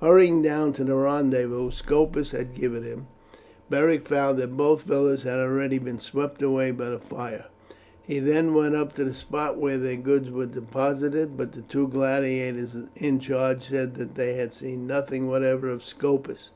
[0.00, 3.06] Hurrying down to the rendezvous Scopus had given him,
[3.70, 7.44] Beric found that both villas had already been swept away by the fire.
[8.02, 11.86] He then went up to the spot where their goods were deposited, but the two
[11.86, 16.50] gladiators in charge said that they had seen nothing whatever of Scopus.